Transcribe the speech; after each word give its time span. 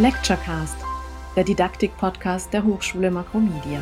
Lecturecast, 0.00 0.76
der 1.36 1.44
Didaktik-Podcast 1.44 2.52
der 2.52 2.64
Hochschule 2.64 3.12
Makromedia. 3.12 3.80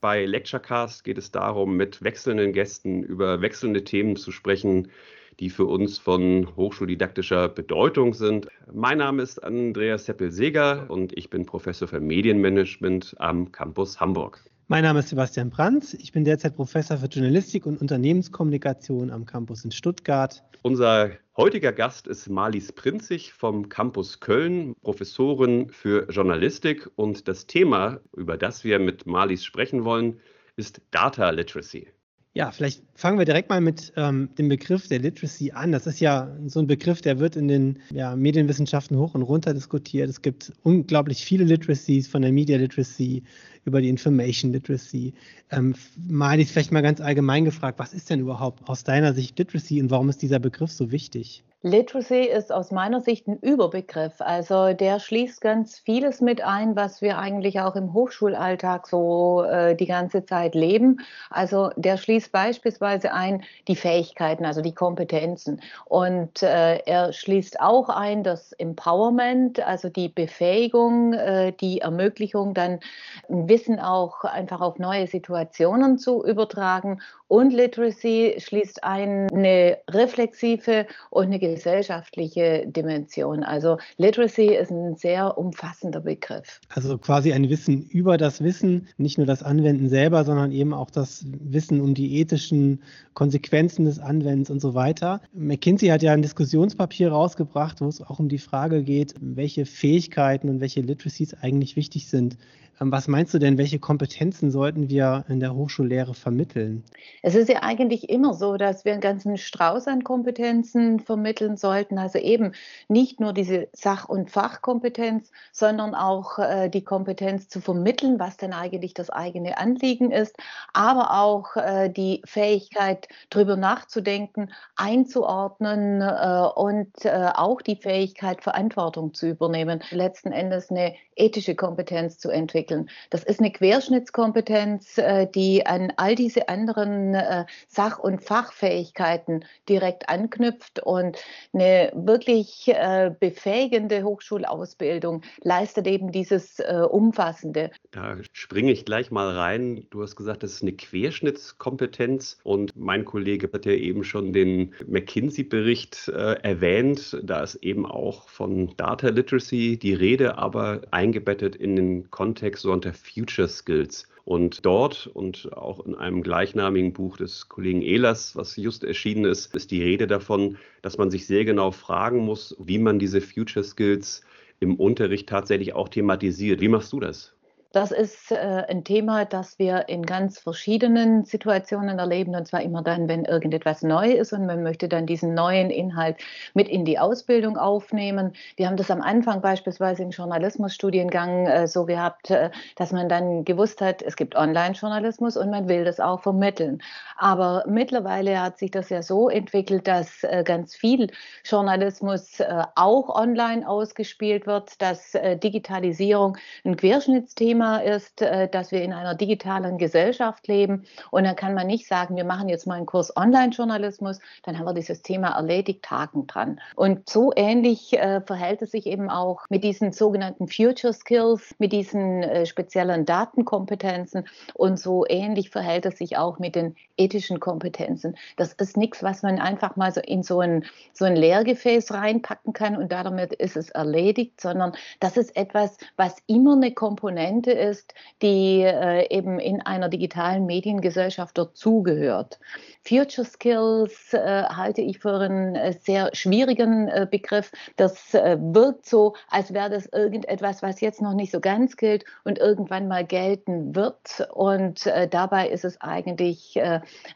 Bei 0.00 0.26
Lecturecast 0.26 1.04
geht 1.04 1.16
es 1.16 1.30
darum, 1.30 1.76
mit 1.76 2.02
wechselnden 2.02 2.52
Gästen 2.52 3.04
über 3.04 3.40
wechselnde 3.40 3.84
Themen 3.84 4.16
zu 4.16 4.32
sprechen, 4.32 4.90
die 5.38 5.48
für 5.48 5.66
uns 5.66 5.98
von 5.98 6.48
hochschuldidaktischer 6.56 7.48
Bedeutung 7.50 8.12
sind. 8.12 8.48
Mein 8.72 8.98
Name 8.98 9.22
ist 9.22 9.38
Andreas 9.44 10.06
Seppel-Seger 10.06 10.86
und 10.88 11.16
ich 11.16 11.30
bin 11.30 11.46
Professor 11.46 11.86
für 11.86 12.00
Medienmanagement 12.00 13.14
am 13.20 13.52
Campus 13.52 14.00
Hamburg. 14.00 14.42
Mein 14.70 14.84
Name 14.84 15.00
ist 15.00 15.08
Sebastian 15.08 15.50
Brandt. 15.50 15.94
Ich 15.94 16.12
bin 16.12 16.22
derzeit 16.22 16.54
Professor 16.54 16.96
für 16.96 17.06
Journalistik 17.06 17.66
und 17.66 17.80
Unternehmenskommunikation 17.80 19.10
am 19.10 19.26
Campus 19.26 19.64
in 19.64 19.72
Stuttgart. 19.72 20.44
Unser 20.62 21.10
heutiger 21.36 21.72
Gast 21.72 22.06
ist 22.06 22.28
Marlies 22.28 22.70
Prinzig 22.70 23.32
vom 23.32 23.68
Campus 23.68 24.20
Köln, 24.20 24.76
Professorin 24.80 25.70
für 25.70 26.08
Journalistik. 26.08 26.88
Und 26.94 27.26
das 27.26 27.48
Thema, 27.48 27.98
über 28.14 28.36
das 28.36 28.62
wir 28.62 28.78
mit 28.78 29.06
Marlies 29.06 29.44
sprechen 29.44 29.82
wollen, 29.82 30.20
ist 30.54 30.80
Data 30.92 31.30
Literacy. 31.30 31.88
Ja, 32.32 32.52
vielleicht 32.52 32.84
fangen 32.94 33.18
wir 33.18 33.24
direkt 33.24 33.48
mal 33.50 33.60
mit 33.60 33.92
ähm, 33.96 34.28
dem 34.38 34.48
Begriff 34.48 34.86
der 34.86 35.00
Literacy 35.00 35.50
an. 35.50 35.72
Das 35.72 35.88
ist 35.88 35.98
ja 35.98 36.32
so 36.46 36.60
ein 36.60 36.68
Begriff, 36.68 37.00
der 37.00 37.18
wird 37.18 37.34
in 37.34 37.48
den 37.48 37.80
ja, 37.92 38.14
Medienwissenschaften 38.14 38.96
hoch 38.96 39.14
und 39.14 39.22
runter 39.22 39.52
diskutiert. 39.52 40.08
Es 40.08 40.22
gibt 40.22 40.52
unglaublich 40.62 41.24
viele 41.24 41.42
Literacies, 41.42 42.06
von 42.06 42.22
der 42.22 42.30
Media 42.30 42.56
Literacy 42.56 43.24
über 43.64 43.80
die 43.80 43.88
Information 43.88 44.52
Literacy. 44.52 45.12
Ähm, 45.50 45.74
mal 46.08 46.38
ist 46.38 46.52
vielleicht 46.52 46.70
mal 46.70 46.82
ganz 46.82 47.00
allgemein 47.00 47.44
gefragt, 47.44 47.80
was 47.80 47.92
ist 47.92 48.10
denn 48.10 48.20
überhaupt 48.20 48.68
aus 48.68 48.84
deiner 48.84 49.12
Sicht 49.12 49.36
Literacy 49.36 49.82
und 49.82 49.90
warum 49.90 50.08
ist 50.08 50.22
dieser 50.22 50.38
Begriff 50.38 50.70
so 50.70 50.92
wichtig? 50.92 51.42
Literacy 51.62 52.22
ist 52.22 52.50
aus 52.50 52.70
meiner 52.70 53.02
Sicht 53.02 53.28
ein 53.28 53.36
Überbegriff. 53.36 54.22
Also 54.22 54.72
der 54.72 54.98
schließt 54.98 55.42
ganz 55.42 55.78
vieles 55.78 56.22
mit 56.22 56.42
ein, 56.42 56.74
was 56.74 57.02
wir 57.02 57.18
eigentlich 57.18 57.60
auch 57.60 57.76
im 57.76 57.92
Hochschulalltag 57.92 58.86
so 58.86 59.42
äh, 59.42 59.76
die 59.76 59.84
ganze 59.86 60.24
Zeit 60.24 60.54
leben. 60.54 61.00
Also 61.28 61.68
der 61.76 61.98
schließt 61.98 62.32
beispielsweise 62.32 63.12
ein 63.12 63.42
die 63.68 63.76
Fähigkeiten, 63.76 64.46
also 64.46 64.62
die 64.62 64.74
Kompetenzen. 64.74 65.60
Und 65.84 66.42
äh, 66.42 66.78
er 66.78 67.12
schließt 67.12 67.60
auch 67.60 67.90
ein 67.90 68.22
das 68.22 68.52
Empowerment, 68.52 69.60
also 69.60 69.90
die 69.90 70.08
Befähigung, 70.08 71.12
äh, 71.12 71.52
die 71.52 71.82
Ermöglichung, 71.82 72.54
dann 72.54 72.80
Wissen 73.28 73.78
auch 73.80 74.24
einfach 74.24 74.62
auf 74.62 74.78
neue 74.78 75.06
Situationen 75.06 75.98
zu 75.98 76.24
übertragen. 76.24 77.02
Und 77.28 77.52
Literacy 77.52 78.36
schließt 78.38 78.82
ein 78.82 79.28
eine 79.30 79.78
reflexive 79.88 80.86
und 81.10 81.26
eine 81.26 81.38
gesellschaftliche 81.54 82.66
Dimension. 82.66 83.42
Also 83.42 83.78
Literacy 83.96 84.54
ist 84.54 84.70
ein 84.70 84.96
sehr 84.96 85.36
umfassender 85.38 86.00
Begriff. 86.00 86.60
Also 86.68 86.98
quasi 86.98 87.32
ein 87.32 87.48
Wissen 87.48 87.84
über 87.86 88.16
das 88.16 88.42
Wissen, 88.42 88.88
nicht 88.96 89.18
nur 89.18 89.26
das 89.26 89.42
Anwenden 89.42 89.88
selber, 89.88 90.24
sondern 90.24 90.52
eben 90.52 90.72
auch 90.72 90.90
das 90.90 91.24
Wissen 91.26 91.80
um 91.80 91.94
die 91.94 92.18
ethischen 92.18 92.82
Konsequenzen 93.14 93.84
des 93.84 93.98
Anwendens 93.98 94.50
und 94.50 94.60
so 94.60 94.74
weiter. 94.74 95.20
McKinsey 95.32 95.88
hat 95.88 96.02
ja 96.02 96.12
ein 96.12 96.22
Diskussionspapier 96.22 97.10
rausgebracht, 97.10 97.80
wo 97.80 97.86
es 97.86 98.00
auch 98.00 98.18
um 98.18 98.28
die 98.28 98.38
Frage 98.38 98.82
geht, 98.82 99.14
welche 99.20 99.66
Fähigkeiten 99.66 100.48
und 100.48 100.60
welche 100.60 100.80
Literacies 100.80 101.34
eigentlich 101.34 101.76
wichtig 101.76 102.08
sind. 102.08 102.36
Ähm, 102.80 102.90
was 102.92 103.08
meinst 103.08 103.34
du 103.34 103.38
denn, 103.38 103.58
welche 103.58 103.78
Kompetenzen 103.78 104.50
sollten 104.50 104.88
wir 104.88 105.24
in 105.28 105.40
der 105.40 105.54
Hochschullehre 105.54 106.14
vermitteln? 106.14 106.82
Es 107.22 107.34
ist 107.34 107.48
ja 107.48 107.62
eigentlich 107.62 108.08
immer 108.08 108.34
so, 108.34 108.56
dass 108.56 108.84
wir 108.84 108.92
einen 108.92 109.00
ganzen 109.00 109.36
Strauß 109.36 109.86
an 109.88 110.04
Kompetenzen 110.04 111.00
vermitteln 111.00 111.56
sollten. 111.56 111.98
Also 111.98 112.18
eben 112.18 112.52
nicht 112.88 113.20
nur 113.20 113.32
diese 113.32 113.68
Sach- 113.72 114.08
und 114.08 114.30
Fachkompetenz, 114.30 115.30
sondern 115.52 115.94
auch 115.94 116.38
äh, 116.38 116.68
die 116.68 116.84
Kompetenz 116.84 117.48
zu 117.48 117.60
vermitteln, 117.60 118.18
was 118.18 118.36
denn 118.36 118.52
eigentlich 118.52 118.94
das 118.94 119.10
eigene 119.10 119.58
Anliegen 119.58 120.10
ist, 120.10 120.36
aber 120.72 121.20
auch 121.20 121.56
äh, 121.56 121.90
die 121.90 122.22
Fähigkeit, 122.24 123.08
darüber 123.28 123.56
nachzudenken, 123.56 124.50
einzuordnen 124.76 126.00
äh, 126.00 126.48
und 126.54 127.04
äh, 127.04 127.30
auch 127.34 127.60
die 127.60 127.76
Fähigkeit, 127.76 128.42
Verantwortung 128.42 129.12
zu 129.14 129.28
übernehmen. 129.28 129.80
Letzten 129.90 130.32
Endes 130.32 130.70
eine 130.70 130.94
ethische 131.16 131.54
Kompetenz 131.54 132.18
zu 132.18 132.30
entwickeln. 132.30 132.69
Das 133.10 133.24
ist 133.24 133.40
eine 133.40 133.52
Querschnittskompetenz, 133.52 134.98
äh, 134.98 135.26
die 135.26 135.66
an 135.66 135.92
all 135.96 136.14
diese 136.14 136.48
anderen 136.48 137.14
äh, 137.14 137.44
Sach- 137.68 137.98
und 137.98 138.22
Fachfähigkeiten 138.22 139.44
direkt 139.68 140.08
anknüpft 140.08 140.80
und 140.80 141.18
eine 141.52 141.92
wirklich 141.94 142.68
äh, 142.68 143.12
befähigende 143.18 144.02
Hochschulausbildung 144.02 145.22
leistet 145.42 145.86
eben 145.86 146.12
dieses 146.12 146.60
Umfassende. 146.90 147.70
Da 147.90 148.16
springe 148.32 148.72
ich 148.72 148.84
gleich 148.84 149.10
mal 149.10 149.36
rein. 149.36 149.86
Du 149.90 150.02
hast 150.02 150.16
gesagt, 150.16 150.42
das 150.42 150.52
ist 150.52 150.62
eine 150.62 150.72
Querschnittskompetenz 150.72 152.38
und 152.42 152.72
mein 152.76 153.04
Kollege 153.04 153.50
hat 153.52 153.66
ja 153.66 153.72
eben 153.72 154.04
schon 154.04 154.32
den 154.32 154.74
McKinsey-Bericht 154.86 156.08
erwähnt. 156.08 157.18
Da 157.22 157.42
ist 157.42 157.56
eben 157.56 157.86
auch 157.86 158.28
von 158.28 158.74
Data 158.76 159.08
Literacy 159.08 159.78
die 159.78 159.94
Rede, 159.94 160.38
aber 160.38 160.82
ein 160.90 161.10
eingebettet 161.10 161.56
in 161.56 161.74
den 161.74 162.10
Kontext 162.10 162.59
so 162.62 162.72
unter 162.72 162.92
Future 162.92 163.48
Skills. 163.48 164.06
Und 164.24 164.64
dort 164.64 165.06
und 165.08 165.52
auch 165.54 165.84
in 165.84 165.94
einem 165.94 166.22
gleichnamigen 166.22 166.92
Buch 166.92 167.16
des 167.16 167.48
Kollegen 167.48 167.82
Ehlers, 167.82 168.36
was 168.36 168.56
just 168.56 168.84
erschienen 168.84 169.24
ist, 169.24 169.54
ist 169.56 169.70
die 169.70 169.82
Rede 169.82 170.06
davon, 170.06 170.56
dass 170.82 170.98
man 170.98 171.10
sich 171.10 171.26
sehr 171.26 171.44
genau 171.44 171.70
fragen 171.72 172.18
muss, 172.18 172.54
wie 172.58 172.78
man 172.78 172.98
diese 172.98 173.20
Future 173.20 173.64
Skills 173.64 174.22
im 174.60 174.76
Unterricht 174.76 175.28
tatsächlich 175.28 175.72
auch 175.72 175.88
thematisiert. 175.88 176.60
Wie 176.60 176.68
machst 176.68 176.92
du 176.92 177.00
das? 177.00 177.34
Das 177.72 177.92
ist 177.92 178.32
äh, 178.32 178.64
ein 178.68 178.82
Thema, 178.82 179.24
das 179.24 179.60
wir 179.60 179.88
in 179.88 180.04
ganz 180.04 180.40
verschiedenen 180.40 181.24
Situationen 181.24 182.00
erleben, 182.00 182.34
und 182.34 182.48
zwar 182.48 182.62
immer 182.62 182.82
dann, 182.82 183.06
wenn 183.08 183.24
irgendetwas 183.24 183.84
neu 183.84 184.10
ist 184.10 184.32
und 184.32 184.44
man 184.44 184.64
möchte 184.64 184.88
dann 184.88 185.06
diesen 185.06 185.34
neuen 185.34 185.70
Inhalt 185.70 186.16
mit 186.52 186.66
in 186.66 186.84
die 186.84 186.98
Ausbildung 186.98 187.56
aufnehmen. 187.56 188.32
Wir 188.56 188.66
haben 188.66 188.76
das 188.76 188.90
am 188.90 189.00
Anfang 189.00 189.40
beispielsweise 189.40 190.02
im 190.02 190.10
Journalismusstudiengang 190.10 191.46
äh, 191.46 191.68
so 191.68 191.84
gehabt, 191.84 192.30
äh, 192.30 192.50
dass 192.74 192.90
man 192.90 193.08
dann 193.08 193.44
gewusst 193.44 193.80
hat, 193.80 194.02
es 194.02 194.16
gibt 194.16 194.34
Online-Journalismus 194.34 195.36
und 195.36 195.50
man 195.50 195.68
will 195.68 195.84
das 195.84 196.00
auch 196.00 196.22
vermitteln. 196.22 196.82
Aber 197.18 197.62
mittlerweile 197.68 198.42
hat 198.42 198.58
sich 198.58 198.72
das 198.72 198.88
ja 198.88 199.04
so 199.04 199.28
entwickelt, 199.28 199.86
dass 199.86 200.24
äh, 200.24 200.42
ganz 200.44 200.74
viel 200.74 201.06
Journalismus 201.44 202.40
äh, 202.40 202.64
auch 202.74 203.14
online 203.14 203.68
ausgespielt 203.68 204.48
wird, 204.48 204.82
dass 204.82 205.14
äh, 205.14 205.36
Digitalisierung 205.36 206.36
ein 206.64 206.76
Querschnittsthema 206.76 207.59
Thema 207.60 207.76
ist, 207.76 208.22
äh, 208.22 208.48
dass 208.48 208.72
wir 208.72 208.80
in 208.80 208.94
einer 208.94 209.14
digitalen 209.14 209.76
Gesellschaft 209.76 210.48
leben. 210.48 210.86
Und 211.10 211.24
dann 211.24 211.36
kann 211.36 211.52
man 211.52 211.66
nicht 211.66 211.86
sagen, 211.86 212.16
wir 212.16 212.24
machen 212.24 212.48
jetzt 212.48 212.66
mal 212.66 212.76
einen 212.76 212.86
Kurs 212.86 213.14
Online-Journalismus, 213.14 214.18
dann 214.44 214.58
haben 214.58 214.64
wir 214.64 214.72
dieses 214.72 215.02
Thema 215.02 215.36
erledigt, 215.36 215.90
Haken 215.90 216.26
dran. 216.26 216.58
Und 216.74 217.10
so 217.10 217.34
ähnlich 217.36 217.92
äh, 217.92 218.22
verhält 218.22 218.62
es 218.62 218.70
sich 218.70 218.86
eben 218.86 219.10
auch 219.10 219.44
mit 219.50 219.62
diesen 219.62 219.92
sogenannten 219.92 220.48
Future 220.48 220.94
Skills, 220.94 221.54
mit 221.58 221.72
diesen 221.72 222.22
äh, 222.22 222.46
speziellen 222.46 223.04
Datenkompetenzen. 223.04 224.24
Und 224.54 224.80
so 224.80 225.04
ähnlich 225.06 225.50
verhält 225.50 225.84
es 225.84 225.98
sich 225.98 226.16
auch 226.16 226.38
mit 226.38 226.54
den 226.54 226.76
ethischen 226.96 227.40
Kompetenzen. 227.40 228.16
Das 228.36 228.54
ist 228.54 228.78
nichts, 228.78 229.02
was 229.02 229.22
man 229.22 229.38
einfach 229.38 229.76
mal 229.76 229.92
so 229.92 230.00
in 230.00 230.22
so 230.22 230.40
ein, 230.40 230.64
so 230.94 231.04
ein 231.04 231.16
Lehrgefäß 231.16 231.92
reinpacken 231.92 232.54
kann 232.54 232.76
und 232.76 232.90
damit 232.90 233.34
ist 233.34 233.56
es 233.56 233.70
erledigt, 233.70 234.40
sondern 234.40 234.72
das 235.00 235.18
ist 235.18 235.36
etwas, 235.36 235.76
was 235.96 236.16
immer 236.26 236.54
eine 236.54 236.72
Komponente 236.72 237.49
Komponente 237.50 237.52
ist, 237.52 237.94
die 238.22 238.62
äh, 238.62 239.06
eben 239.10 239.38
in 239.38 239.60
einer 239.62 239.88
digitalen 239.88 240.46
Mediengesellschaft 240.46 241.36
dazugehört. 241.36 242.38
Future 242.86 243.26
Skills 243.26 244.12
äh, 244.14 244.44
halte 244.44 244.82
ich 244.82 244.98
für 244.98 245.18
einen 245.18 245.54
äh, 245.54 245.72
sehr 245.72 246.10
schwierigen 246.14 246.88
äh, 246.88 247.06
Begriff. 247.10 247.52
Das 247.76 248.14
äh, 248.14 248.38
wirkt 248.40 248.86
so, 248.86 249.14
als 249.28 249.52
wäre 249.52 249.70
das 249.70 249.86
irgendetwas, 249.86 250.62
was 250.62 250.80
jetzt 250.80 251.02
noch 251.02 251.14
nicht 251.14 251.32
so 251.32 251.40
ganz 251.40 251.76
gilt 251.76 252.04
und 252.24 252.38
irgendwann 252.38 252.88
mal 252.88 253.04
gelten 253.04 253.74
wird. 253.74 254.28
Und 254.32 254.86
dabei 255.10 255.48
ist 255.48 255.64
es 255.64 255.80
eigentlich 255.80 256.58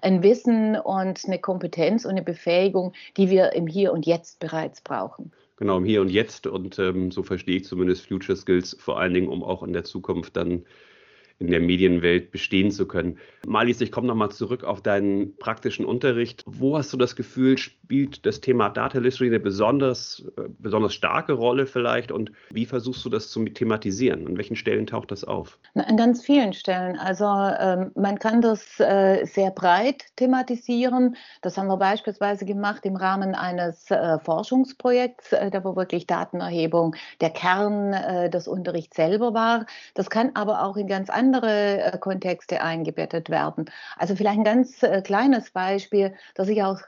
ein 0.03 0.23
Wissen 0.23 0.77
und 0.77 1.25
eine 1.25 1.39
Kompetenz 1.39 2.05
und 2.05 2.13
eine 2.13 2.23
Befähigung, 2.23 2.93
die 3.17 3.31
wir 3.31 3.53
im 3.53 3.67
Hier 3.67 3.93
und 3.93 4.07
Jetzt 4.07 4.39
bereits 4.39 4.81
brauchen. 4.81 5.33
Genau, 5.57 5.79
im 5.79 5.85
Hier 5.85 6.01
und 6.01 6.09
Jetzt. 6.09 6.47
Und 6.47 6.79
ähm, 6.79 7.11
so 7.13 7.23
verstehe 7.23 7.57
ich 7.59 7.65
zumindest 7.65 8.07
Future 8.07 8.37
Skills 8.37 8.77
vor 8.81 8.99
allen 8.99 9.15
Dingen, 9.15 9.29
um 9.29 9.43
auch 9.45 9.63
in 9.63 9.73
der 9.73 9.85
Zukunft 9.85 10.37
dann 10.37 10.65
in 11.39 11.49
der 11.51 11.61
Medienwelt 11.61 12.31
bestehen 12.31 12.71
zu 12.71 12.87
können. 12.87 13.19
Malis, 13.47 13.81
ich 13.81 13.93
komme 13.93 14.07
nochmal 14.07 14.31
zurück 14.31 14.65
auf 14.65 14.81
deinen 14.83 15.37
praktischen 15.37 15.85
Unterricht. 15.85 16.43
Wo 16.47 16.79
hast 16.79 16.93
du 16.93 16.97
das 16.97 17.17
Gefühl, 17.17 17.59
spielt 17.59 18.25
das 18.25 18.41
Thema 18.41 18.71
Data 18.71 18.99
Literacy 18.99 19.27
eine 19.27 19.41
besonders, 19.41 20.25
äh, 20.37 20.43
besonders 20.59 20.95
starke 20.95 21.33
Rolle 21.33 21.67
vielleicht 21.67 22.13
und 22.13 22.33
wie 22.51 22.65
versuchst 22.65 23.05
du 23.05 23.11
das 23.11 23.31
zu 23.31 23.45
thematisieren? 23.45 24.27
An 24.27 24.37
welchen 24.37 24.57
Stellen 24.57 24.87
taucht 24.87 25.11
das 25.11 25.25
auf? 25.25 25.59
An 25.75 25.97
ganz 25.97 26.25
vielen 26.25 26.53
Stellen. 26.53 26.99
Also 26.99 27.25
ähm, 27.25 27.91
man 27.95 28.19
kann 28.19 28.41
das 28.41 28.79
äh, 28.79 29.25
sehr 29.25 29.51
breit 29.51 30.05
thematisieren. 30.17 31.17
Das 31.43 31.59
haben 31.59 31.67
wir 31.67 31.77
beispielsweise 31.77 32.45
gemacht 32.45 32.87
im 32.87 32.97
Rahmen 32.97 33.35
eines 33.35 33.91
äh, 33.91 34.19
Forschungsprojekts, 34.21 35.31
da 35.31 35.65
wo 35.65 35.77
wirklich 35.77 36.07
Datenerhebung 36.07 36.95
der 37.21 37.31
Kern 37.31 38.31
des 38.31 38.49
Unterrichts 38.49 38.97
selber 38.97 39.35
war. 39.35 39.67
Das 39.95 40.11
kann 40.11 40.31
aber 40.35 40.63
auch 40.63 40.77
in 40.77 40.87
ganz 40.87 41.11
andere 41.25 41.83
äh, 41.83 41.99
Kontexte 41.99 42.61
eingebettet 42.61 43.31
werden. 43.31 43.71
Also 43.97 44.15
vielleicht 44.17 44.39
ein 44.39 44.45
ganz 44.45 44.83
äh, 44.83 45.03
kleines 45.03 45.51
Beispiel, 45.51 46.15
das 46.35 46.49
ich 46.49 46.63
auch 46.63 46.81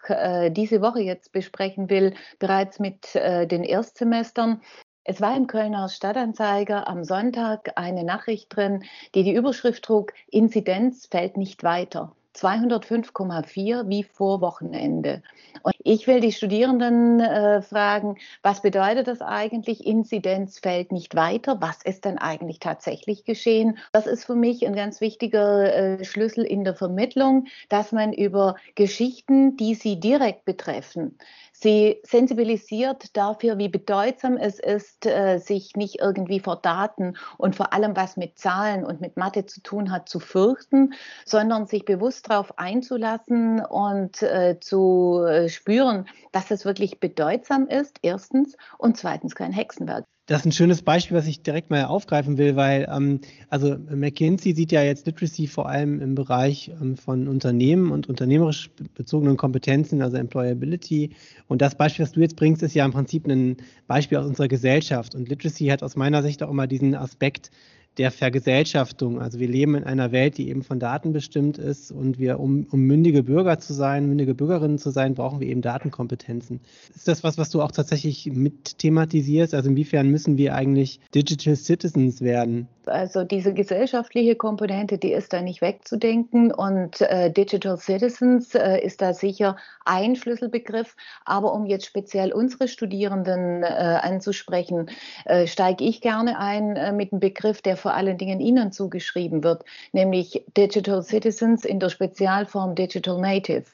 diese 0.51 0.81
Woche 0.81 1.01
jetzt 1.01 1.33
besprechen 1.33 1.89
will, 1.91 2.15
bereits 2.39 2.79
mit 2.79 3.15
den 3.15 3.65
Erstsemestern. 3.65 4.61
Es 5.05 5.21
war 5.21 5.37
im 5.37 5.47
Kölner 5.47 5.89
Stadtanzeiger 5.89 6.89
am 6.89 7.05
Sonntag 7.05 7.73
eine 7.77 8.05
Nachricht 8.05 8.55
drin, 8.55 8.85
die 9.15 9.23
die 9.23 9.35
Überschrift 9.35 9.85
trug, 9.85 10.13
Inzidenz 10.29 11.07
fällt 11.07 11.37
nicht 11.37 11.63
weiter. 11.63 12.13
205,4 12.37 13.89
wie 13.89 14.03
vor 14.03 14.41
Wochenende. 14.41 15.23
Und 15.63 15.75
ich 15.83 16.07
will 16.07 16.21
die 16.21 16.33
Studierenden 16.33 17.21
äh, 17.21 17.63
fragen, 17.63 18.17
was 18.43 18.63
bedeutet 18.63 19.09
das 19.09 19.21
eigentlich? 19.23 19.87
Inzidenz 19.87 20.59
fällt 20.59 20.93
nicht 20.93 21.15
weiter. 21.15 21.61
Was 21.61 21.83
ist 21.83 22.05
denn 22.05 22.19
eigentlich 22.19 22.61
tatsächlich 22.61 23.25
geschehen? 23.25 23.79
Das 23.93 24.07
ist 24.07 24.25
für 24.25 24.35
mich 24.35 24.67
ein 24.67 24.77
ganz 24.77 25.01
wichtiger 25.01 25.75
äh, 25.75 26.05
Schlüssel 26.05 26.45
in 26.45 26.65
der 26.65 26.75
Vermittlung, 26.75 27.47
dass 27.69 27.93
man 27.93 28.13
über 28.13 28.57
Geschichten, 28.75 29.57
die 29.57 29.75
sie 29.75 29.99
direkt 29.99 30.45
betreffen, 30.45 31.19
Sie 31.59 32.03
sensibilisiert 32.03 33.17
dafür, 33.17 33.57
wie 33.57 33.71
bedeutsam 33.71 34.37
es 34.37 34.59
ist, 34.59 35.07
äh, 35.07 35.39
sich 35.39 35.75
nicht 35.75 36.01
irgendwie 36.01 36.39
vor 36.39 36.57
Daten 36.57 37.17
und 37.39 37.57
vor 37.57 37.73
allem, 37.73 37.97
was 37.97 38.19
mit 38.19 38.39
Zahlen 38.39 38.85
und 38.85 39.01
mit 39.01 39.17
Mathe 39.17 39.47
zu 39.47 39.63
tun 39.63 39.91
hat, 39.91 40.07
zu 40.07 40.21
fürchten, 40.21 40.93
sondern 41.25 41.67
sich 41.67 41.87
bewusst 41.87 42.29
darauf 42.29 42.59
einzulassen 42.59 43.65
und 43.65 44.23
äh, 44.23 44.61
zu 44.61 45.25
äh, 45.27 45.49
spüren, 45.49 46.07
dass 46.31 46.51
es 46.51 46.67
wirklich 46.67 47.01
bedeutsam 47.01 47.69
ist, 47.69 48.01
erstens, 48.03 48.59
und 48.77 48.99
zweitens 48.99 49.35
kein 49.35 49.53
Hexenwerk. 49.53 50.05
Das 50.27 50.41
ist 50.41 50.47
ein 50.47 50.53
schönes 50.53 50.83
Beispiel, 50.83 51.17
was 51.17 51.29
ich 51.29 51.43
direkt 51.43 51.71
mal 51.71 51.85
aufgreifen 51.85 52.37
will, 52.37 52.57
weil 52.57 52.89
ähm, 52.93 53.21
also 53.49 53.77
McKinsey 53.89 54.55
sieht 54.57 54.73
ja 54.73 54.83
jetzt 54.83 55.07
Literacy 55.07 55.47
vor 55.47 55.69
allem 55.69 56.01
im 56.01 56.17
Bereich 56.17 56.73
ähm, 56.81 56.97
von 56.97 57.29
Unternehmen 57.29 57.93
und 57.93 58.09
unternehmerisch 58.09 58.69
bezogenen 58.97 59.37
Kompetenzen, 59.37 60.03
also 60.03 60.17
Employability. 60.17 61.11
Und 61.47 61.63
das 61.63 61.77
Beispiel, 61.77 62.05
was 62.05 62.11
du 62.11 62.21
jetzt 62.21 62.35
bringst, 62.35 62.61
ist 62.65 62.75
ja 62.75 62.85
im 62.85 62.93
Prinzip 62.93 63.25
ein 63.29 63.59
Beispiel 63.87 64.19
aus 64.19 64.27
unserer 64.27 64.49
Gesellschaft. 64.49 65.15
Und 65.15 65.29
Literacy 65.29 65.67
hat 65.67 65.85
aus 65.85 65.95
meiner 65.95 66.25
Sicht 66.25 66.43
auch 66.43 66.51
immer 66.51 66.67
diesen 66.67 66.97
Aspekt, 66.97 67.53
der 67.99 68.11
Vergesellschaftung. 68.11 69.21
Also 69.21 69.39
wir 69.39 69.49
leben 69.49 69.75
in 69.75 69.85
einer 69.85 70.13
Welt, 70.13 70.39
die 70.39 70.49
eben 70.49 70.63
von 70.63 70.79
Daten 70.79 71.13
bestimmt 71.13 71.59
ist 71.59 71.91
und 71.91 72.19
wir, 72.19 72.39
um, 72.41 72.67
um 72.71 72.81
mündige 72.81 73.23
Bürger 73.23 73.59
zu 73.59 73.73
sein, 73.73 74.07
mündige 74.07 74.35
Bürgerinnen 74.35 74.79
zu 74.79 74.91
sein, 74.91 75.15
brauchen 75.15 75.41
wir 75.41 75.49
eben 75.49 75.63
Datenkompetenzen. 75.63 76.61
Ist 76.95 77.09
das 77.09 77.25
was, 77.25 77.39
was 77.39 77.51
du 77.51 77.63
auch 77.63 77.73
tatsächlich 77.73 78.27
mit 78.33 78.79
thematisierst? 78.79 79.55
Also 79.55 79.71
inwiefern 79.71 80.11
müssen 80.11 80.37
wir 80.37 80.55
eigentlich 80.55 81.01
Digital 81.15 81.57
Citizens 81.57 82.21
werden? 82.21 82.69
Also 82.89 83.25
diese 83.25 83.53
gesellschaftliche 83.53 84.37
Komponente, 84.37 84.99
die 84.99 85.13
ist 85.13 85.33
da 85.33 85.41
nicht 85.43 85.61
wegzudenken 85.61 86.53
und 86.53 87.01
äh, 87.01 87.31
Digital 87.31 87.77
Citizens 87.79 88.55
äh, 88.55 88.79
ist 88.79 89.03
da 89.03 89.13
sicher 89.13 89.57
ein 89.85 90.17
Schlüsselbegriff. 90.17 90.97
Aber 91.25 91.53
um 91.53 91.67
jetzt 91.67 91.87
speziell 91.87 92.33
unsere 92.33 92.69
Studierenden 92.69 93.63
äh, 93.63 93.67
anzusprechen, 93.67 94.91
äh, 95.25 95.47
steige 95.47 95.85
ich 95.85 96.01
gerne 96.01 96.39
ein 96.39 96.77
äh, 96.77 96.93
mit 96.93 97.13
einem 97.13 97.21
Begriff, 97.21 97.63
der 97.63 97.77
vor 97.77 97.95
allen 97.95 98.19
Dingen 98.19 98.41
Ihnen 98.41 98.73
zugeschrieben 98.73 99.43
wird, 99.43 99.65
nämlich 99.93 100.45
Digital 100.57 101.03
Citizens 101.03 101.65
in 101.65 101.81
der 101.81 101.89
Spezialform 101.89 102.75
Digital 102.75 103.21
Native. 103.21 103.65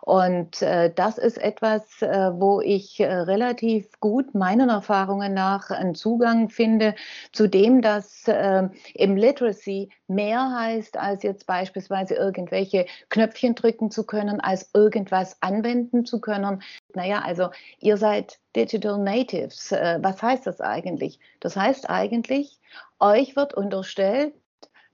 Und 0.00 0.62
äh, 0.62 0.92
das 0.94 1.18
ist 1.18 1.38
etwas, 1.38 1.82
wo 2.00 2.60
ich 2.60 3.00
relativ 3.00 4.00
gut 4.00 4.34
meinen 4.34 4.68
Erfahrungen 4.68 5.34
nach 5.34 5.70
einen 5.70 5.94
Zugang 5.94 6.48
finde 6.48 6.94
zu 7.32 7.48
dem, 7.48 7.82
dass 7.82 8.26
äh, 8.28 8.61
im 8.94 9.16
Literacy 9.16 9.90
mehr 10.08 10.50
heißt, 10.50 10.96
als 10.96 11.22
jetzt 11.22 11.46
beispielsweise 11.46 12.14
irgendwelche 12.14 12.86
Knöpfchen 13.08 13.54
drücken 13.54 13.90
zu 13.90 14.04
können, 14.04 14.40
als 14.40 14.70
irgendwas 14.74 15.36
anwenden 15.40 16.04
zu 16.04 16.20
können. 16.20 16.62
Naja, 16.94 17.22
also 17.24 17.50
ihr 17.78 17.96
seid 17.96 18.38
Digital 18.54 18.98
Natives. 18.98 19.72
Äh, 19.72 19.98
was 20.02 20.22
heißt 20.22 20.46
das 20.46 20.60
eigentlich? 20.60 21.18
Das 21.40 21.56
heißt 21.56 21.88
eigentlich, 21.88 22.60
euch 23.00 23.36
wird 23.36 23.54
unterstellt, 23.54 24.34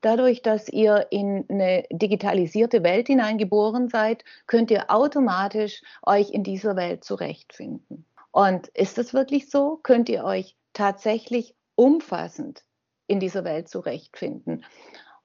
dadurch, 0.00 0.42
dass 0.42 0.68
ihr 0.68 1.06
in 1.10 1.44
eine 1.48 1.84
digitalisierte 1.90 2.82
Welt 2.82 3.08
hineingeboren 3.08 3.88
seid, 3.88 4.24
könnt 4.46 4.70
ihr 4.70 4.90
automatisch 4.90 5.82
euch 6.02 6.30
in 6.30 6.42
dieser 6.44 6.76
Welt 6.76 7.04
zurechtfinden. 7.04 8.06
Und 8.30 8.68
ist 8.68 8.98
das 8.98 9.14
wirklich 9.14 9.50
so? 9.50 9.78
Könnt 9.82 10.08
ihr 10.08 10.24
euch 10.24 10.56
tatsächlich 10.72 11.54
umfassend 11.74 12.62
in 13.08 13.18
dieser 13.18 13.42
Welt 13.42 13.68
zurechtfinden? 13.68 14.64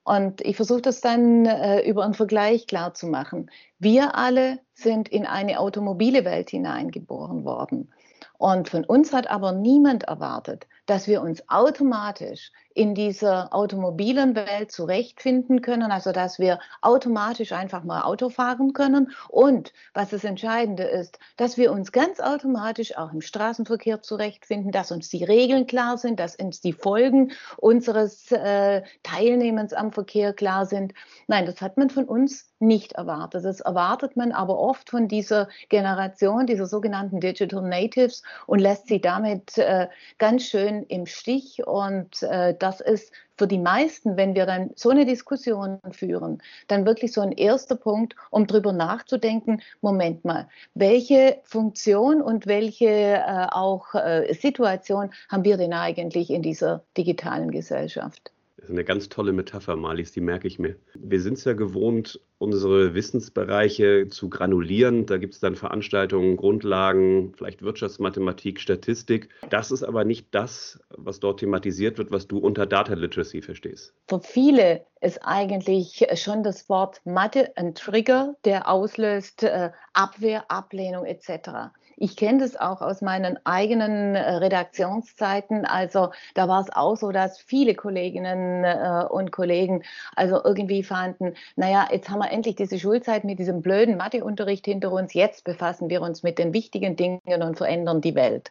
Und 0.02 0.42
ich 0.42 0.56
versuche 0.56 0.82
das 0.82 1.00
dann 1.00 1.46
äh, 1.46 1.80
über 1.88 2.04
einen 2.04 2.12
Vergleich 2.14 2.66
klar 2.66 2.92
zu 2.92 3.06
machen. 3.06 3.50
Wir 3.78 4.16
alle 4.16 4.58
sind 4.74 5.08
in 5.08 5.24
eine 5.24 5.58
automobile 5.58 6.26
Welt 6.26 6.50
hineingeboren 6.50 7.44
worden. 7.44 7.90
Und 8.36 8.68
von 8.68 8.84
uns 8.84 9.14
hat 9.14 9.28
aber 9.28 9.52
niemand 9.52 10.04
erwartet, 10.04 10.66
dass 10.86 11.06
wir 11.08 11.22
uns 11.22 11.48
automatisch 11.48 12.52
in 12.74 12.94
dieser 12.94 13.54
automobilen 13.54 14.34
Welt 14.34 14.72
zurechtfinden 14.72 15.62
können, 15.62 15.92
also 15.92 16.10
dass 16.10 16.40
wir 16.40 16.58
automatisch 16.82 17.52
einfach 17.52 17.84
mal 17.84 18.02
Auto 18.02 18.30
fahren 18.30 18.72
können 18.72 19.12
und 19.28 19.72
was 19.94 20.10
das 20.10 20.24
Entscheidende 20.24 20.82
ist, 20.82 21.20
dass 21.36 21.56
wir 21.56 21.70
uns 21.70 21.92
ganz 21.92 22.18
automatisch 22.18 22.96
auch 22.96 23.12
im 23.12 23.20
Straßenverkehr 23.20 24.02
zurechtfinden, 24.02 24.72
dass 24.72 24.90
uns 24.90 25.08
die 25.08 25.22
Regeln 25.22 25.68
klar 25.68 25.98
sind, 25.98 26.18
dass 26.18 26.34
uns 26.34 26.60
die 26.60 26.72
Folgen 26.72 27.30
unseres 27.58 28.32
äh, 28.32 28.82
Teilnehmens 29.04 29.72
am 29.72 29.92
Verkehr 29.92 30.32
klar 30.32 30.66
sind. 30.66 30.94
Nein, 31.28 31.46
das 31.46 31.60
hat 31.60 31.76
man 31.76 31.90
von 31.90 32.04
uns 32.06 32.50
nicht 32.58 32.94
erwartet. 32.94 33.44
Das 33.44 33.60
erwartet 33.60 34.16
man 34.16 34.32
aber 34.32 34.58
oft 34.58 34.90
von 34.90 35.06
dieser 35.06 35.48
Generation, 35.68 36.46
dieser 36.46 36.66
sogenannten 36.66 37.20
Digital 37.20 37.62
Natives 37.62 38.22
und 38.46 38.58
lässt 38.58 38.88
sie 38.88 39.00
damit 39.00 39.58
äh, 39.58 39.88
ganz 40.18 40.44
schön 40.44 40.73
im 40.82 41.06
Stich 41.06 41.66
und 41.66 42.22
äh, 42.22 42.54
das 42.58 42.80
ist 42.80 43.12
für 43.36 43.46
die 43.46 43.58
meisten, 43.58 44.16
wenn 44.16 44.34
wir 44.34 44.46
dann 44.46 44.70
so 44.76 44.90
eine 44.90 45.06
Diskussion 45.06 45.80
führen, 45.90 46.42
dann 46.68 46.86
wirklich 46.86 47.12
so 47.12 47.20
ein 47.20 47.32
erster 47.32 47.76
Punkt, 47.76 48.14
um 48.30 48.46
darüber 48.46 48.72
nachzudenken, 48.72 49.62
Moment 49.80 50.24
mal, 50.24 50.48
welche 50.74 51.38
Funktion 51.44 52.20
und 52.20 52.46
welche 52.46 52.86
äh, 52.86 53.46
auch 53.50 53.94
äh, 53.94 54.32
Situation 54.34 55.10
haben 55.28 55.44
wir 55.44 55.56
denn 55.56 55.72
eigentlich 55.72 56.30
in 56.30 56.42
dieser 56.42 56.82
digitalen 56.96 57.50
Gesellschaft? 57.50 58.33
Das 58.64 58.70
ist 58.70 58.76
eine 58.76 58.84
ganz 58.84 59.10
tolle 59.10 59.32
Metapher, 59.34 59.76
Marlies, 59.76 60.12
die 60.12 60.22
merke 60.22 60.48
ich 60.48 60.58
mir. 60.58 60.76
Wir 60.94 61.20
sind 61.20 61.34
es 61.34 61.44
ja 61.44 61.52
gewohnt, 61.52 62.18
unsere 62.38 62.94
Wissensbereiche 62.94 64.08
zu 64.08 64.30
granulieren. 64.30 65.04
Da 65.04 65.18
gibt 65.18 65.34
es 65.34 65.40
dann 65.40 65.54
Veranstaltungen, 65.54 66.38
Grundlagen, 66.38 67.34
vielleicht 67.36 67.60
Wirtschaftsmathematik, 67.60 68.58
Statistik. 68.58 69.28
Das 69.50 69.70
ist 69.70 69.82
aber 69.82 70.06
nicht 70.06 70.28
das, 70.30 70.80
was 70.88 71.20
dort 71.20 71.40
thematisiert 71.40 71.98
wird, 71.98 72.10
was 72.10 72.26
du 72.26 72.38
unter 72.38 72.64
Data 72.64 72.94
Literacy 72.94 73.42
verstehst. 73.42 73.92
Für 74.08 74.20
viele 74.20 74.86
ist 75.02 75.18
eigentlich 75.22 76.06
schon 76.14 76.42
das 76.42 76.66
Wort 76.70 77.02
Mathe 77.04 77.54
ein 77.58 77.74
Trigger, 77.74 78.34
der 78.46 78.70
auslöst 78.70 79.42
äh, 79.42 79.72
Abwehr, 79.92 80.50
Ablehnung 80.50 81.04
etc. 81.04 81.74
Ich 81.96 82.16
kenne 82.16 82.38
das 82.38 82.56
auch 82.56 82.80
aus 82.80 83.02
meinen 83.02 83.38
eigenen 83.44 84.14
äh, 84.14 84.34
Redaktionszeiten. 84.36 85.64
Also 85.64 86.10
da 86.34 86.48
war 86.48 86.60
es 86.60 86.74
auch 86.74 86.96
so, 86.96 87.12
dass 87.12 87.38
viele 87.38 87.74
Kolleginnen 87.74 88.64
äh, 88.64 89.04
und 89.08 89.32
Kollegen 89.32 89.82
also 90.16 90.42
irgendwie 90.42 90.82
fanden, 90.82 91.34
naja, 91.56 91.88
jetzt 91.90 92.10
haben 92.10 92.20
wir 92.20 92.30
endlich 92.30 92.56
diese 92.56 92.78
Schulzeit 92.78 93.24
mit 93.24 93.38
diesem 93.38 93.62
blöden 93.62 93.96
Matheunterricht 93.96 94.64
hinter 94.64 94.92
uns. 94.92 95.14
Jetzt 95.14 95.44
befassen 95.44 95.88
wir 95.88 96.02
uns 96.02 96.22
mit 96.22 96.38
den 96.38 96.52
wichtigen 96.52 96.96
Dingen 96.96 97.20
und 97.42 97.56
verändern 97.56 98.00
die 98.00 98.14
Welt. 98.14 98.50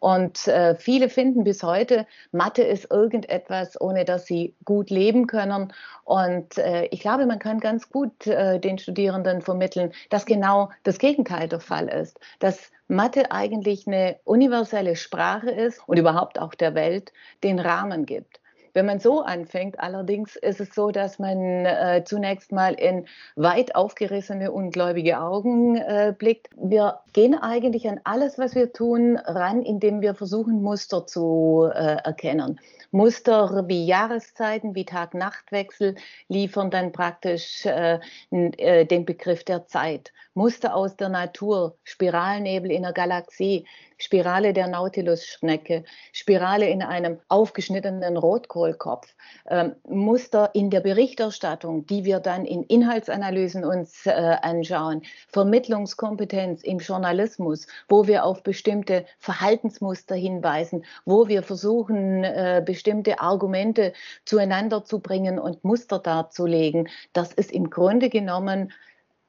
Und 0.00 0.48
äh, 0.48 0.76
viele 0.76 1.10
finden 1.10 1.44
bis 1.44 1.62
heute, 1.62 2.06
Mathe 2.32 2.62
ist 2.62 2.90
irgendetwas, 2.90 3.78
ohne 3.78 4.06
dass 4.06 4.24
sie 4.24 4.54
gut 4.64 4.88
leben 4.88 5.26
können. 5.26 5.74
Und 6.04 6.56
äh, 6.56 6.86
ich 6.86 7.00
glaube, 7.00 7.26
man 7.26 7.38
kann 7.38 7.60
ganz 7.60 7.90
gut 7.90 8.26
äh, 8.26 8.58
den 8.58 8.78
Studierenden 8.78 9.42
vermitteln, 9.42 9.92
dass 10.08 10.24
genau 10.24 10.70
das 10.84 10.98
Gegenteil 10.98 11.48
der 11.48 11.60
Fall 11.60 11.86
ist, 11.88 12.18
dass 12.38 12.69
Mathe 12.88 13.30
eigentlich 13.30 13.86
eine 13.86 14.18
universelle 14.24 14.96
Sprache 14.96 15.50
ist 15.50 15.80
und 15.86 15.98
überhaupt 15.98 16.40
auch 16.40 16.54
der 16.54 16.74
Welt 16.74 17.12
den 17.44 17.58
Rahmen 17.58 18.04
gibt. 18.04 18.40
Wenn 18.72 18.86
man 18.86 19.00
so 19.00 19.22
anfängt, 19.22 19.80
allerdings 19.80 20.36
ist 20.36 20.60
es 20.60 20.74
so, 20.74 20.90
dass 20.90 21.18
man 21.18 21.66
äh, 21.66 22.02
zunächst 22.04 22.52
mal 22.52 22.74
in 22.74 23.06
weit 23.34 23.74
aufgerissene, 23.74 24.52
ungläubige 24.52 25.20
Augen 25.20 25.76
äh, 25.76 26.14
blickt. 26.16 26.48
Wir 26.56 27.00
gehen 27.12 27.34
eigentlich 27.34 27.88
an 27.88 28.00
alles, 28.04 28.38
was 28.38 28.54
wir 28.54 28.72
tun, 28.72 29.16
ran, 29.16 29.62
indem 29.62 30.00
wir 30.00 30.14
versuchen, 30.14 30.62
Muster 30.62 31.06
zu 31.06 31.68
äh, 31.72 31.96
erkennen. 32.04 32.60
Muster 32.92 33.64
wie 33.68 33.86
Jahreszeiten, 33.86 34.74
wie 34.74 34.84
Tag-Nacht-Wechsel 34.84 35.96
liefern 36.28 36.70
dann 36.70 36.92
praktisch 36.92 37.66
äh, 37.66 37.98
äh, 38.30 38.84
den 38.84 39.04
Begriff 39.04 39.44
der 39.44 39.66
Zeit. 39.66 40.12
Muster 40.40 40.74
aus 40.74 40.96
der 40.96 41.10
Natur, 41.10 41.76
Spiralnebel 41.84 42.70
in 42.70 42.84
der 42.84 42.94
Galaxie, 42.94 43.66
Spirale 43.98 44.54
der 44.54 44.68
Nautilus-Schnecke, 44.68 45.84
Spirale 46.14 46.66
in 46.70 46.80
einem 46.80 47.20
aufgeschnittenen 47.28 48.16
Rotkohlkopf, 48.16 49.14
ähm, 49.50 49.74
Muster 49.86 50.48
in 50.54 50.70
der 50.70 50.80
Berichterstattung, 50.80 51.84
die 51.84 52.06
wir 52.06 52.20
dann 52.20 52.46
in 52.46 52.62
Inhaltsanalysen 52.62 53.66
uns 53.66 54.06
äh, 54.06 54.12
anschauen, 54.12 55.02
Vermittlungskompetenz 55.28 56.62
im 56.62 56.78
Journalismus, 56.78 57.66
wo 57.90 58.06
wir 58.06 58.24
auf 58.24 58.42
bestimmte 58.42 59.04
Verhaltensmuster 59.18 60.14
hinweisen, 60.14 60.86
wo 61.04 61.28
wir 61.28 61.42
versuchen, 61.42 62.24
äh, 62.24 62.62
bestimmte 62.64 63.20
Argumente 63.20 63.92
zueinander 64.24 64.84
zu 64.84 65.00
bringen 65.00 65.38
und 65.38 65.64
Muster 65.64 65.98
darzulegen. 65.98 66.88
Das 67.12 67.34
ist 67.34 67.52
im 67.52 67.68
Grunde 67.68 68.08
genommen 68.08 68.72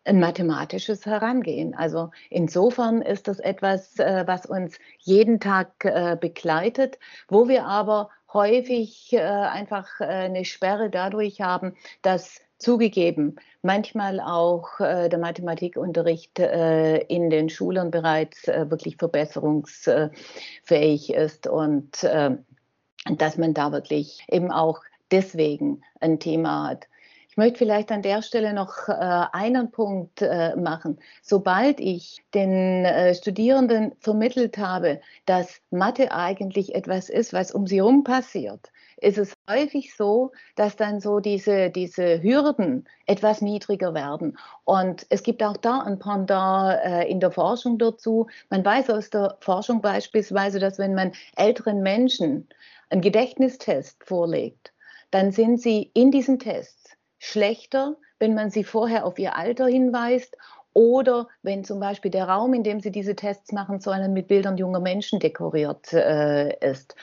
ein 0.03 0.19
mathematisches 0.19 1.05
Herangehen. 1.05 1.75
Also 1.75 2.11
insofern 2.29 3.01
ist 3.01 3.27
das 3.27 3.39
etwas, 3.39 3.99
äh, 3.99 4.23
was 4.25 4.45
uns 4.45 4.77
jeden 4.99 5.39
Tag 5.39 5.85
äh, 5.85 6.17
begleitet, 6.19 6.97
wo 7.27 7.47
wir 7.47 7.65
aber 7.65 8.09
häufig 8.33 9.13
äh, 9.13 9.19
einfach 9.19 9.99
eine 9.99 10.45
Sperre 10.45 10.89
dadurch 10.89 11.41
haben, 11.41 11.75
dass 12.01 12.39
zugegeben 12.57 13.35
manchmal 13.63 14.19
auch 14.19 14.77
der 14.77 15.17
Mathematikunterricht 15.17 16.37
in 16.37 17.31
den 17.31 17.49
Schulen 17.49 17.89
bereits 17.89 18.45
wirklich 18.45 18.97
verbesserungsfähig 18.97 20.11
ist 21.11 21.47
und 21.47 22.03
dass 22.03 23.37
man 23.39 23.55
da 23.55 23.71
wirklich 23.71 24.23
eben 24.29 24.51
auch 24.51 24.81
deswegen 25.09 25.81
ein 25.99 26.19
Thema 26.19 26.69
hat. 26.69 26.87
Ich 27.31 27.37
möchte 27.37 27.59
vielleicht 27.59 27.93
an 27.93 28.01
der 28.01 28.21
Stelle 28.23 28.51
noch 28.51 28.89
äh, 28.89 28.91
einen 28.91 29.71
Punkt 29.71 30.21
äh, 30.21 30.53
machen. 30.57 30.99
Sobald 31.21 31.79
ich 31.79 32.21
den 32.33 32.83
äh, 32.83 33.15
Studierenden 33.15 33.93
vermittelt 34.01 34.57
habe, 34.57 34.99
dass 35.25 35.61
Mathe 35.69 36.11
eigentlich 36.11 36.75
etwas 36.75 37.07
ist, 37.07 37.31
was 37.31 37.53
um 37.53 37.67
sie 37.67 37.77
herum 37.77 38.03
passiert, 38.03 38.69
ist 38.97 39.17
es 39.17 39.33
häufig 39.49 39.95
so, 39.95 40.33
dass 40.57 40.75
dann 40.75 40.99
so 40.99 41.21
diese, 41.21 41.69
diese 41.69 42.21
Hürden 42.21 42.85
etwas 43.05 43.41
niedriger 43.41 43.93
werden. 43.93 44.37
Und 44.65 45.05
es 45.07 45.23
gibt 45.23 45.41
auch 45.41 45.55
da 45.55 45.79
ein 45.79 45.99
Pendant 45.99 47.07
in 47.07 47.21
der 47.21 47.31
Forschung 47.31 47.77
dazu. 47.77 48.27
Man 48.49 48.65
weiß 48.65 48.89
aus 48.89 49.09
der 49.09 49.37
Forschung 49.39 49.81
beispielsweise, 49.81 50.59
dass 50.59 50.79
wenn 50.79 50.95
man 50.95 51.13
älteren 51.37 51.81
Menschen 51.81 52.49
einen 52.89 53.01
Gedächtnistest 53.01 54.03
vorlegt, 54.03 54.73
dann 55.11 55.31
sind 55.31 55.61
sie 55.61 55.91
in 55.93 56.11
diesen 56.11 56.37
Tests 56.37 56.80
schlechter, 57.21 57.95
wenn 58.19 58.33
man 58.33 58.49
sie 58.49 58.63
vorher 58.63 59.05
auf 59.05 59.19
ihr 59.19 59.37
Alter 59.37 59.67
hinweist 59.67 60.35
oder 60.73 61.27
wenn 61.43 61.63
zum 61.63 61.79
Beispiel 61.79 62.11
der 62.11 62.29
Raum, 62.29 62.53
in 62.53 62.63
dem 62.63 62.79
Sie 62.79 62.91
diese 62.91 63.15
Tests 63.15 63.51
machen 63.51 63.79
sollen, 63.81 64.13
mit 64.13 64.27
Bildern 64.27 64.57
junger 64.57 64.79
Menschen 64.79 65.19
dekoriert 65.19 65.91
äh, 65.91 66.57
ist. 66.65 66.95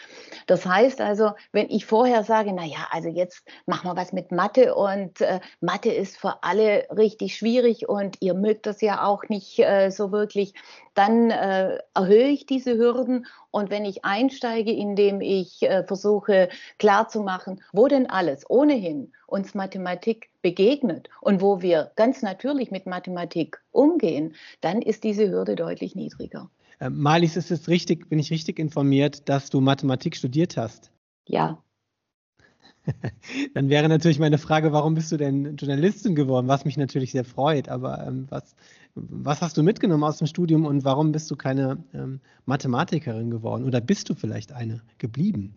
Das 0.46 0.64
heißt 0.64 1.00
also, 1.02 1.32
wenn 1.52 1.68
ich 1.68 1.84
vorher 1.84 2.24
sage, 2.24 2.52
na 2.54 2.64
ja, 2.64 2.88
also 2.90 3.08
jetzt 3.08 3.46
machen 3.66 3.88
wir 3.88 3.96
was 3.96 4.12
mit 4.12 4.32
Mathe 4.32 4.74
und 4.74 5.20
äh, 5.20 5.40
Mathe 5.60 5.92
ist 5.92 6.16
für 6.16 6.42
alle 6.42 6.86
richtig 6.96 7.36
schwierig 7.36 7.88
und 7.88 8.16
ihr 8.20 8.34
mögt 8.34 8.66
das 8.66 8.80
ja 8.80 9.04
auch 9.04 9.24
nicht 9.28 9.58
äh, 9.58 9.90
so 9.90 10.12
wirklich, 10.12 10.54
dann 10.94 11.30
äh, 11.30 11.78
erhöhe 11.94 12.28
ich 12.28 12.46
diese 12.46 12.76
Hürden 12.76 13.26
und 13.50 13.70
wenn 13.70 13.84
ich 13.84 14.04
einsteige, 14.04 14.72
indem 14.72 15.20
ich 15.20 15.62
äh, 15.62 15.84
versuche 15.84 16.48
klarzumachen, 16.78 17.62
wo 17.72 17.86
denn 17.86 18.08
alles 18.08 18.48
ohnehin 18.48 19.12
uns 19.28 19.54
Mathematik 19.54 20.30
begegnet 20.42 21.08
und 21.20 21.40
wo 21.40 21.60
wir 21.60 21.92
ganz 21.96 22.22
natürlich 22.22 22.70
mit 22.70 22.86
Mathematik 22.86 23.62
umgehen, 23.70 24.34
dann 24.60 24.82
ist 24.82 25.04
diese 25.04 25.30
Hürde 25.30 25.54
deutlich 25.54 25.94
niedriger. 25.94 26.50
Äh, 26.80 26.90
Marlies, 26.90 27.36
ist 27.36 27.50
es 27.50 27.68
richtig, 27.68 28.08
bin 28.08 28.18
ich 28.18 28.30
richtig 28.30 28.58
informiert, 28.58 29.28
dass 29.28 29.50
du 29.50 29.60
Mathematik 29.60 30.16
studiert 30.16 30.56
hast? 30.56 30.90
Ja. 31.26 31.62
Dann 33.54 33.68
wäre 33.68 33.88
natürlich 33.88 34.18
meine 34.18 34.38
Frage, 34.38 34.72
warum 34.72 34.94
bist 34.94 35.12
du 35.12 35.18
denn 35.18 35.56
Journalistin 35.56 36.14
geworden? 36.14 36.48
Was 36.48 36.64
mich 36.64 36.78
natürlich 36.78 37.12
sehr 37.12 37.24
freut. 37.24 37.68
Aber 37.68 38.06
ähm, 38.06 38.26
was, 38.30 38.54
was 38.94 39.42
hast 39.42 39.58
du 39.58 39.62
mitgenommen 39.62 40.04
aus 40.04 40.18
dem 40.18 40.26
Studium 40.26 40.64
und 40.64 40.84
warum 40.84 41.12
bist 41.12 41.30
du 41.30 41.36
keine 41.36 41.84
ähm, 41.92 42.20
Mathematikerin 42.46 43.30
geworden? 43.30 43.64
Oder 43.64 43.82
bist 43.82 44.08
du 44.08 44.14
vielleicht 44.14 44.52
eine 44.52 44.80
geblieben? 44.96 45.54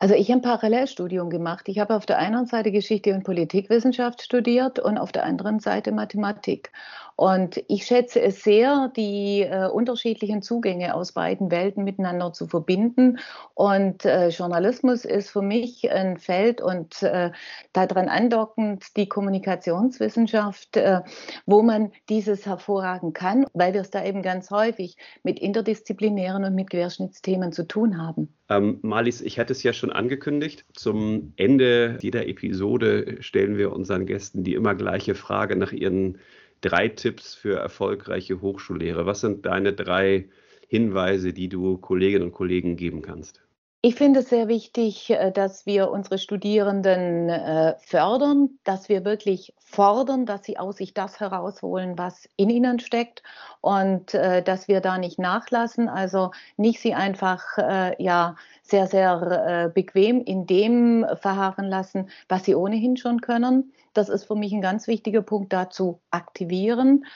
Also 0.00 0.14
ich 0.14 0.30
habe 0.30 0.40
ein 0.40 0.42
Parallelstudium 0.42 1.28
gemacht. 1.30 1.68
Ich 1.68 1.78
habe 1.80 1.94
auf 1.96 2.06
der 2.06 2.18
einen 2.18 2.46
Seite 2.46 2.70
Geschichte 2.72 3.14
und 3.14 3.24
Politikwissenschaft 3.24 4.22
studiert 4.22 4.78
und 4.78 4.96
auf 4.98 5.12
der 5.12 5.24
anderen 5.24 5.58
Seite 5.60 5.92
Mathematik. 5.92 6.72
Und 7.18 7.64
ich 7.66 7.84
schätze 7.84 8.22
es 8.22 8.44
sehr, 8.44 8.92
die 8.96 9.40
äh, 9.40 9.66
unterschiedlichen 9.66 10.40
Zugänge 10.40 10.94
aus 10.94 11.10
beiden 11.10 11.50
Welten 11.50 11.82
miteinander 11.82 12.32
zu 12.32 12.46
verbinden. 12.46 13.18
Und 13.54 14.04
äh, 14.04 14.28
Journalismus 14.28 15.04
ist 15.04 15.30
für 15.30 15.42
mich 15.42 15.90
ein 15.90 16.18
Feld 16.18 16.60
und 16.60 17.02
äh, 17.02 17.32
daran 17.72 18.08
andockend 18.08 18.96
die 18.96 19.08
Kommunikationswissenschaft, 19.08 20.76
äh, 20.76 21.00
wo 21.44 21.62
man 21.62 21.90
dieses 22.08 22.46
hervorragen 22.46 23.14
kann, 23.14 23.46
weil 23.52 23.74
wir 23.74 23.80
es 23.80 23.90
da 23.90 24.04
eben 24.04 24.22
ganz 24.22 24.52
häufig 24.52 24.96
mit 25.24 25.40
interdisziplinären 25.40 26.44
und 26.44 26.54
mit 26.54 26.70
Querschnittsthemen 26.70 27.50
zu 27.50 27.66
tun 27.66 28.00
haben. 28.00 28.32
Ähm, 28.48 28.78
Marlies, 28.82 29.22
ich 29.22 29.40
hatte 29.40 29.54
es 29.54 29.64
ja 29.64 29.72
schon 29.72 29.90
angekündigt. 29.90 30.64
Zum 30.72 31.32
Ende 31.34 31.98
jeder 32.00 32.28
Episode 32.28 33.16
stellen 33.24 33.58
wir 33.58 33.72
unseren 33.72 34.06
Gästen 34.06 34.44
die 34.44 34.54
immer 34.54 34.76
gleiche 34.76 35.16
Frage 35.16 35.56
nach 35.56 35.72
ihren 35.72 36.18
drei 36.60 36.88
Tipps 36.88 37.34
für 37.34 37.58
erfolgreiche 37.58 38.40
Hochschullehre. 38.40 39.06
Was 39.06 39.20
sind 39.20 39.46
deine 39.46 39.72
drei 39.72 40.28
Hinweise, 40.68 41.32
die 41.32 41.48
du 41.48 41.78
Kolleginnen 41.78 42.26
und 42.26 42.32
Kollegen 42.32 42.76
geben 42.76 43.02
kannst? 43.02 43.42
Ich 43.88 43.94
finde 43.94 44.20
es 44.20 44.28
sehr 44.28 44.48
wichtig, 44.48 45.08
äh, 45.08 45.32
dass 45.32 45.64
wir 45.64 45.90
unsere 45.90 46.18
Studierenden 46.18 47.30
äh, 47.30 47.74
fördern, 47.78 48.50
dass 48.62 48.90
wir 48.90 49.06
wirklich 49.06 49.54
fordern, 49.56 50.26
dass 50.26 50.44
sie 50.44 50.58
aus 50.58 50.76
sich 50.76 50.92
das 50.92 51.20
herausholen, 51.20 51.96
was 51.96 52.28
in 52.36 52.50
ihnen 52.50 52.80
steckt 52.80 53.22
und 53.62 54.12
äh, 54.12 54.42
dass 54.42 54.68
wir 54.68 54.82
da 54.82 54.98
nicht 54.98 55.18
nachlassen, 55.18 55.88
also 55.88 56.32
nicht 56.58 56.80
sie 56.80 56.92
einfach 56.92 57.56
ja 57.98 58.36
sehr 58.62 58.86
sehr 58.86 59.70
bequem 59.74 60.20
in 60.20 60.46
dem 60.46 61.06
verharren 61.14 61.64
lassen, 61.64 62.10
was 62.28 62.44
sie 62.44 62.54
ohnehin 62.54 62.98
schon 62.98 63.22
können. 63.22 63.72
Das 63.94 64.10
ist 64.10 64.24
für 64.24 64.36
mich 64.36 64.52
ein 64.52 64.60
ganz 64.60 64.86
wichtiger 64.86 65.22
Punkt, 65.22 65.54
dazu 65.54 65.98
aktivieren. 66.10 67.06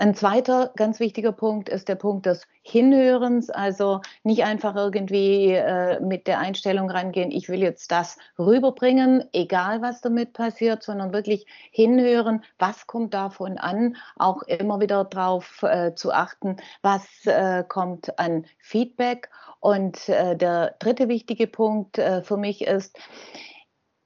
Ein 0.00 0.14
zweiter 0.14 0.70
ganz 0.76 1.00
wichtiger 1.00 1.32
Punkt 1.32 1.68
ist 1.68 1.88
der 1.88 1.96
Punkt 1.96 2.26
des 2.26 2.46
Hinhörens, 2.62 3.50
also 3.50 4.00
nicht 4.22 4.44
einfach 4.44 4.76
irgendwie 4.76 5.54
äh, 5.54 5.98
mit 5.98 6.28
der 6.28 6.38
Einstellung 6.38 6.88
rangehen, 6.88 7.32
ich 7.32 7.48
will 7.48 7.60
jetzt 7.60 7.90
das 7.90 8.16
rüberbringen, 8.38 9.24
egal 9.32 9.82
was 9.82 10.00
damit 10.00 10.34
passiert, 10.34 10.84
sondern 10.84 11.12
wirklich 11.12 11.46
hinhören, 11.72 12.44
was 12.60 12.86
kommt 12.86 13.12
davon 13.12 13.58
an, 13.58 13.96
auch 14.14 14.42
immer 14.42 14.78
wieder 14.78 15.04
darauf 15.04 15.64
äh, 15.64 15.92
zu 15.96 16.12
achten, 16.12 16.58
was 16.80 17.26
äh, 17.26 17.64
kommt 17.66 18.20
an 18.20 18.46
Feedback. 18.60 19.30
Und 19.58 20.08
äh, 20.08 20.36
der 20.36 20.76
dritte 20.78 21.08
wichtige 21.08 21.48
Punkt 21.48 21.98
äh, 21.98 22.22
für 22.22 22.36
mich 22.36 22.62
ist, 22.62 22.96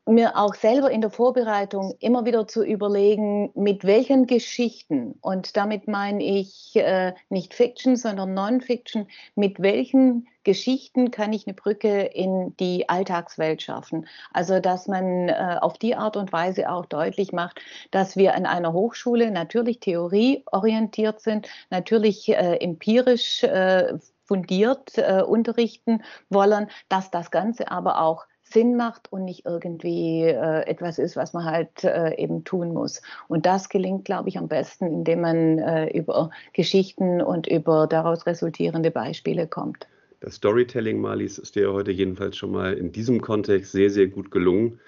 mir 0.06 0.37
auch 0.37 0.54
selber 0.54 0.90
in 0.90 1.00
der 1.00 1.11
Vorbereitung 1.11 1.94
immer 2.00 2.25
wieder 2.25 2.49
zu 2.49 2.64
überlegen, 2.64 3.50
mit 3.54 3.85
welchen 3.85 4.26
Geschichten, 4.26 5.14
und 5.21 5.56
damit 5.56 5.87
meine 5.87 6.23
ich 6.25 6.75
äh, 6.75 7.14
nicht 7.28 7.54
Fiction, 7.54 7.97
sondern 7.97 8.35
Non-Fiction, 8.35 9.06
mit 9.37 9.62
welchen 9.62 10.26
Geschichten 10.44 11.12
kann 11.12 11.32
ich 11.32 11.47
eine 11.47 11.54
Brücke 11.54 12.02
in 12.02 12.56
die 12.56 12.88
Alltagswelt 12.88 13.62
schaffen. 13.62 14.09
Also, 14.32 14.59
dass 14.59 14.88
man 14.88 15.28
äh, 15.28 15.59
auf 15.61 15.78
die 15.78 15.94
Art 15.94 16.16
und 16.16 16.32
Weise 16.32 16.68
auch 16.68 16.87
deutlich 16.87 17.30
macht, 17.30 17.61
dass 17.92 18.16
wir 18.16 18.35
an 18.35 18.44
einer 18.44 18.73
Hochschule 18.73 19.30
natürlich 19.30 19.78
theorieorientiert 19.78 21.21
sind, 21.21 21.49
natürlich 21.71 22.28
äh, 22.28 22.56
empirisch 22.56 23.44
äh, 23.44 23.94
fundiert 24.25 24.97
äh, 24.99 25.23
unterrichten 25.23 26.02
wollen, 26.28 26.68
dass 26.88 27.11
das 27.11 27.30
Ganze 27.30 27.71
aber 27.71 28.00
auch 28.00 28.25
Sinn 28.52 28.76
macht 28.76 29.12
und 29.12 29.25
nicht 29.25 29.47
irgendwie 29.47 30.23
äh, 30.23 30.66
etwas 30.66 30.99
ist, 30.99 31.16
was 31.16 31.32
man 31.32 31.44
halt 31.44 31.85
äh, 31.85 32.14
eben 32.16 32.44
tun 32.44 32.73
muss. 32.73 33.02
Und 33.28 33.47
das 33.47 33.68
gelingt, 33.68 34.04
glaube 34.04 34.28
ich, 34.28 34.38
am 34.38 34.49
besten, 34.49 34.87
indem 34.87 35.23
man 35.23 35.59
äh, 35.59 35.90
über 35.97 36.30
Geschichten 36.52 37.21
und 37.21 37.47
über 37.47 37.87
daraus 37.87 38.26
resultierende 38.26 38.90
Beispiele 38.90 39.47
kommt. 39.47 39.87
Das 40.21 40.37
Storytelling, 40.37 41.00
Marlies, 41.00 41.38
ist 41.38 41.56
dir 41.56 41.73
heute 41.73 41.90
jedenfalls 41.90 42.37
schon 42.37 42.52
mal 42.52 42.75
in 42.75 42.92
diesem 42.92 43.21
Kontext 43.21 43.73
sehr, 43.73 43.90
sehr 43.90 44.06
gut 44.06 44.30
gelungen. 44.30 44.78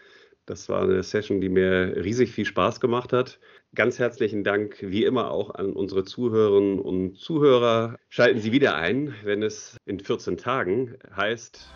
Das 0.47 0.68
war 0.68 0.83
eine 0.83 1.02
Session, 1.02 1.40
die 1.40 1.49
mir 1.49 1.94
riesig 1.97 2.30
viel 2.30 2.44
Spaß 2.44 2.78
gemacht 2.80 3.12
hat. 3.12 3.40
Ganz 3.75 3.99
herzlichen 3.99 4.44
Dank, 4.44 4.76
wie 4.80 5.04
immer, 5.04 5.30
auch 5.30 5.54
an 5.54 5.73
unsere 5.73 6.04
Zuhörerinnen 6.04 6.78
und 6.78 7.18
Zuhörer. 7.18 7.97
Schalten 8.11 8.38
Sie 8.38 8.52
wieder 8.52 8.76
ein, 8.76 9.14
wenn 9.25 9.42
es 9.42 9.76
in 9.87 9.99
14 9.99 10.37
Tagen 10.37 10.97
heißt 11.16 11.66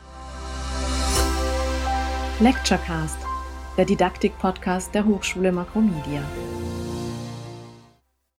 Lecturecast, 2.40 3.18
der 3.76 3.84
Didaktik-Podcast 3.84 4.94
der 4.94 5.04
Hochschule 5.04 5.50
Makromedia. 5.50 6.22